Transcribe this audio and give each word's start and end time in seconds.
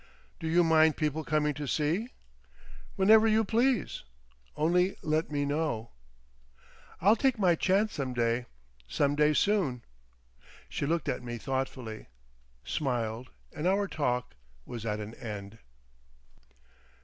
"Do 0.39 0.47
you 0.47 0.63
mind 0.63 0.97
people 0.97 1.23
coming 1.23 1.53
to 1.53 1.67
see?" 1.67 2.07
"Whenever 2.95 3.27
you 3.27 3.43
please. 3.43 4.01
Only 4.55 4.97
let 5.03 5.29
me 5.29 5.45
know" 5.45 5.91
"I'll 7.01 7.15
take 7.15 7.37
my 7.37 7.53
chance 7.53 7.93
some 7.93 8.15
day. 8.15 8.47
Some 8.87 9.15
day 9.15 9.33
soon." 9.35 9.83
She 10.67 10.87
looked 10.87 11.07
at 11.07 11.21
me 11.21 11.37
thoughtfully, 11.37 12.07
smiled, 12.63 13.29
and 13.55 13.67
our 13.67 13.87
talk 13.87 14.33
was 14.65 14.87
at 14.87 14.99
an 14.99 15.13
end. 15.13 15.59